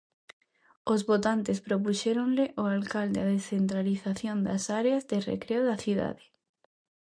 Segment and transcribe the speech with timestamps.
[0.93, 6.23] Os votantes propuxéronlle ao alcalde a descentralización das áreas de recreo da cidade.